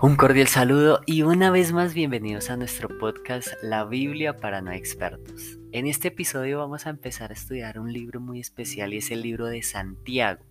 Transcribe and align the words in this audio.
Un 0.00 0.14
cordial 0.14 0.46
saludo 0.46 1.00
y 1.06 1.22
una 1.22 1.50
vez 1.50 1.72
más 1.72 1.92
bienvenidos 1.92 2.50
a 2.50 2.56
nuestro 2.56 2.88
podcast 3.00 3.48
La 3.62 3.84
Biblia 3.84 4.36
para 4.36 4.62
no 4.62 4.70
expertos. 4.70 5.58
En 5.72 5.88
este 5.88 6.06
episodio 6.06 6.58
vamos 6.58 6.86
a 6.86 6.90
empezar 6.90 7.30
a 7.30 7.34
estudiar 7.34 7.80
un 7.80 7.92
libro 7.92 8.20
muy 8.20 8.38
especial 8.38 8.94
y 8.94 8.98
es 8.98 9.10
el 9.10 9.22
libro 9.22 9.46
de 9.46 9.60
Santiago. 9.64 10.44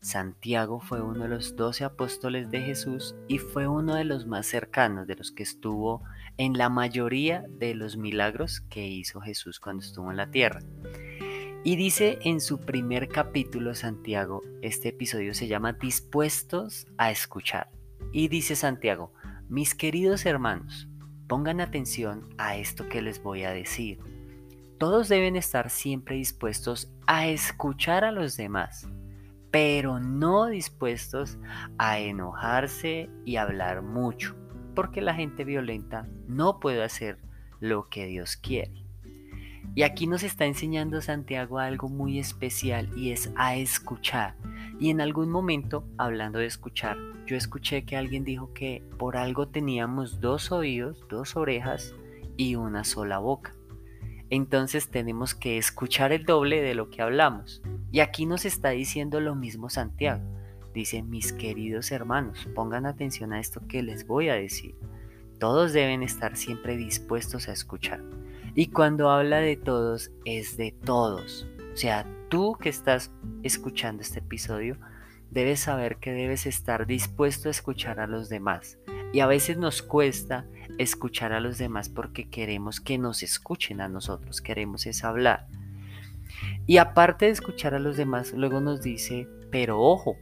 Santiago 0.00 0.78
fue 0.78 1.02
uno 1.02 1.24
de 1.24 1.30
los 1.30 1.56
doce 1.56 1.82
apóstoles 1.82 2.48
de 2.52 2.60
Jesús 2.60 3.16
y 3.26 3.38
fue 3.38 3.66
uno 3.66 3.96
de 3.96 4.04
los 4.04 4.28
más 4.28 4.46
cercanos, 4.46 5.08
de 5.08 5.16
los 5.16 5.32
que 5.32 5.42
estuvo 5.42 6.04
en 6.36 6.56
la 6.56 6.68
mayoría 6.68 7.44
de 7.58 7.74
los 7.74 7.96
milagros 7.96 8.60
que 8.70 8.86
hizo 8.86 9.20
Jesús 9.20 9.58
cuando 9.58 9.84
estuvo 9.84 10.12
en 10.12 10.16
la 10.16 10.30
tierra. 10.30 10.60
Y 11.64 11.74
dice 11.74 12.20
en 12.22 12.40
su 12.40 12.60
primer 12.60 13.08
capítulo 13.08 13.74
Santiago, 13.74 14.42
este 14.62 14.90
episodio 14.90 15.34
se 15.34 15.48
llama 15.48 15.72
Dispuestos 15.72 16.86
a 16.98 17.10
escuchar. 17.10 17.68
Y 18.10 18.28
dice 18.28 18.56
Santiago, 18.56 19.12
mis 19.48 19.74
queridos 19.74 20.26
hermanos, 20.26 20.88
pongan 21.28 21.60
atención 21.60 22.28
a 22.38 22.56
esto 22.56 22.88
que 22.88 23.02
les 23.02 23.22
voy 23.22 23.44
a 23.44 23.52
decir. 23.52 23.98
Todos 24.78 25.08
deben 25.08 25.36
estar 25.36 25.70
siempre 25.70 26.16
dispuestos 26.16 26.92
a 27.06 27.28
escuchar 27.28 28.04
a 28.04 28.12
los 28.12 28.36
demás, 28.36 28.88
pero 29.50 30.00
no 30.00 30.46
dispuestos 30.46 31.38
a 31.78 32.00
enojarse 32.00 33.08
y 33.24 33.36
hablar 33.36 33.82
mucho, 33.82 34.34
porque 34.74 35.00
la 35.00 35.14
gente 35.14 35.44
violenta 35.44 36.08
no 36.26 36.58
puede 36.58 36.82
hacer 36.82 37.18
lo 37.60 37.88
que 37.88 38.06
Dios 38.06 38.36
quiere. 38.36 38.81
Y 39.74 39.84
aquí 39.84 40.06
nos 40.06 40.22
está 40.22 40.44
enseñando 40.44 41.00
Santiago 41.00 41.58
algo 41.58 41.88
muy 41.88 42.18
especial 42.18 42.90
y 42.94 43.12
es 43.12 43.30
a 43.36 43.56
escuchar. 43.56 44.34
Y 44.78 44.90
en 44.90 45.00
algún 45.00 45.30
momento, 45.30 45.84
hablando 45.96 46.38
de 46.38 46.46
escuchar, 46.46 46.98
yo 47.26 47.36
escuché 47.36 47.84
que 47.84 47.96
alguien 47.96 48.24
dijo 48.24 48.52
que 48.52 48.82
por 48.98 49.16
algo 49.16 49.48
teníamos 49.48 50.20
dos 50.20 50.52
oídos, 50.52 51.06
dos 51.08 51.36
orejas 51.36 51.94
y 52.36 52.56
una 52.56 52.84
sola 52.84 53.18
boca. 53.18 53.54
Entonces 54.28 54.88
tenemos 54.88 55.34
que 55.34 55.56
escuchar 55.56 56.12
el 56.12 56.24
doble 56.24 56.60
de 56.60 56.74
lo 56.74 56.90
que 56.90 57.00
hablamos. 57.00 57.62
Y 57.90 58.00
aquí 58.00 58.26
nos 58.26 58.44
está 58.44 58.70
diciendo 58.70 59.20
lo 59.20 59.34
mismo 59.34 59.70
Santiago. 59.70 60.22
Dice, 60.74 61.02
mis 61.02 61.32
queridos 61.32 61.92
hermanos, 61.92 62.48
pongan 62.54 62.86
atención 62.86 63.32
a 63.32 63.40
esto 63.40 63.60
que 63.68 63.82
les 63.82 64.06
voy 64.06 64.28
a 64.28 64.34
decir. 64.34 64.74
Todos 65.38 65.72
deben 65.72 66.02
estar 66.02 66.36
siempre 66.36 66.76
dispuestos 66.76 67.48
a 67.48 67.52
escuchar. 67.52 68.02
Y 68.54 68.66
cuando 68.66 69.10
habla 69.10 69.38
de 69.38 69.56
todos, 69.56 70.10
es 70.26 70.56
de 70.58 70.72
todos. 70.72 71.46
O 71.72 71.76
sea, 71.76 72.06
tú 72.28 72.56
que 72.60 72.68
estás 72.68 73.10
escuchando 73.42 74.02
este 74.02 74.18
episodio, 74.18 74.76
debes 75.30 75.60
saber 75.60 75.96
que 75.96 76.12
debes 76.12 76.44
estar 76.44 76.86
dispuesto 76.86 77.48
a 77.48 77.50
escuchar 77.50 77.98
a 77.98 78.06
los 78.06 78.28
demás. 78.28 78.78
Y 79.14 79.20
a 79.20 79.26
veces 79.26 79.56
nos 79.56 79.80
cuesta 79.80 80.46
escuchar 80.78 81.32
a 81.32 81.40
los 81.40 81.56
demás 81.56 81.88
porque 81.88 82.28
queremos 82.28 82.80
que 82.80 82.98
nos 82.98 83.22
escuchen 83.22 83.80
a 83.80 83.88
nosotros, 83.88 84.42
queremos 84.42 84.86
es 84.86 85.02
hablar. 85.02 85.46
Y 86.66 86.76
aparte 86.76 87.26
de 87.26 87.32
escuchar 87.32 87.74
a 87.74 87.78
los 87.78 87.96
demás, 87.96 88.32
luego 88.32 88.60
nos 88.60 88.82
dice, 88.82 89.28
pero 89.50 89.80
ojo, 89.80 90.16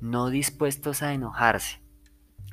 no 0.00 0.28
dispuestos 0.28 1.02
a 1.02 1.14
enojarse. 1.14 1.80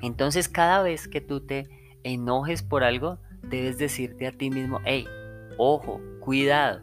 Entonces 0.02 0.48
cada 0.48 0.82
vez 0.82 1.08
que 1.08 1.22
tú 1.22 1.46
te 1.46 1.68
enojes 2.04 2.64
por 2.64 2.84
algo, 2.84 3.20
debes 3.54 3.78
decirte 3.78 4.26
a 4.26 4.32
ti 4.32 4.50
mismo, 4.50 4.80
hey, 4.84 5.08
ojo, 5.58 6.02
cuidado. 6.20 6.82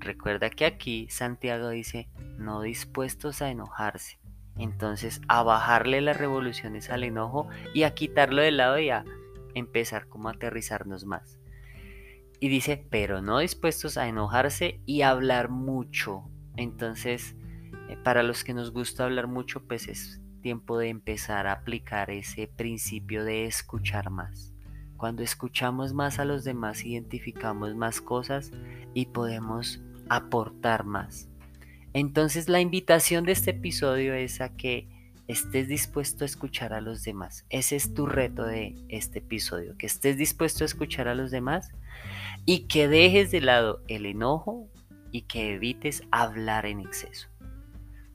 Recuerda 0.00 0.50
que 0.50 0.66
aquí 0.66 1.06
Santiago 1.08 1.68
dice, 1.68 2.08
no 2.36 2.62
dispuestos 2.62 3.40
a 3.42 3.50
enojarse. 3.50 4.18
Entonces, 4.58 5.20
a 5.28 5.42
bajarle 5.42 6.00
las 6.00 6.16
revoluciones 6.16 6.90
al 6.90 7.04
enojo 7.04 7.48
y 7.72 7.84
a 7.84 7.94
quitarlo 7.94 8.42
de 8.42 8.50
lado 8.50 8.78
y 8.78 8.90
a 8.90 9.04
empezar 9.54 10.08
como 10.08 10.28
a 10.28 10.32
aterrizarnos 10.32 11.04
más. 11.04 11.38
Y 12.40 12.48
dice, 12.48 12.86
pero 12.90 13.22
no 13.22 13.38
dispuestos 13.38 13.96
a 13.96 14.08
enojarse 14.08 14.80
y 14.86 15.02
a 15.02 15.10
hablar 15.10 15.48
mucho. 15.48 16.24
Entonces, 16.56 17.36
eh, 17.88 17.96
para 18.02 18.22
los 18.22 18.42
que 18.42 18.52
nos 18.52 18.72
gusta 18.72 19.04
hablar 19.04 19.28
mucho, 19.28 19.66
pues 19.66 19.88
es 19.88 20.20
tiempo 20.42 20.76
de 20.76 20.88
empezar 20.88 21.46
a 21.46 21.52
aplicar 21.52 22.10
ese 22.10 22.48
principio 22.48 23.24
de 23.24 23.46
escuchar 23.46 24.10
más. 24.10 24.53
Cuando 24.96 25.22
escuchamos 25.22 25.92
más 25.92 26.18
a 26.18 26.24
los 26.24 26.44
demás, 26.44 26.84
identificamos 26.84 27.74
más 27.74 28.00
cosas 28.00 28.52
y 28.94 29.06
podemos 29.06 29.82
aportar 30.08 30.84
más. 30.84 31.28
Entonces 31.92 32.48
la 32.48 32.60
invitación 32.60 33.24
de 33.24 33.32
este 33.32 33.52
episodio 33.52 34.14
es 34.14 34.40
a 34.40 34.50
que 34.56 34.88
estés 35.28 35.68
dispuesto 35.68 36.24
a 36.24 36.26
escuchar 36.26 36.72
a 36.72 36.80
los 36.80 37.02
demás. 37.02 37.46
Ese 37.50 37.76
es 37.76 37.94
tu 37.94 38.06
reto 38.06 38.44
de 38.44 38.74
este 38.88 39.20
episodio, 39.20 39.76
que 39.78 39.86
estés 39.86 40.16
dispuesto 40.16 40.64
a 40.64 40.66
escuchar 40.66 41.08
a 41.08 41.14
los 41.14 41.30
demás 41.30 41.70
y 42.44 42.66
que 42.66 42.88
dejes 42.88 43.30
de 43.30 43.40
lado 43.40 43.82
el 43.88 44.06
enojo 44.06 44.68
y 45.10 45.22
que 45.22 45.54
evites 45.54 46.02
hablar 46.10 46.66
en 46.66 46.80
exceso. 46.80 47.28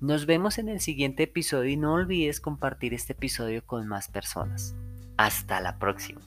Nos 0.02 0.26
vemos 0.26 0.58
en 0.58 0.70
el 0.70 0.80
siguiente 0.80 1.24
episodio 1.24 1.72
y 1.72 1.78
no 1.78 1.94
olvides 1.94 2.40
compartir 2.40 2.94
este 2.94 3.14
episodio 3.14 3.66
con 3.66 3.88
más 3.88 4.08
personas. 4.08 4.76
Hasta 5.18 5.60
la 5.60 5.78
próxima. 5.78 6.22